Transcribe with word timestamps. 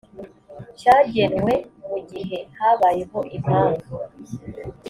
cyagenwe 0.79 1.53
mu 1.89 1.97
gihe 2.09 2.37
habayeho 2.57 3.19
impamvu 3.37 3.93